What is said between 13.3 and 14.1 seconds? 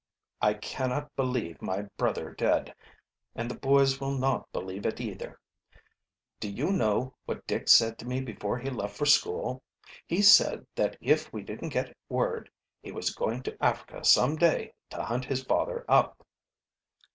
to Africa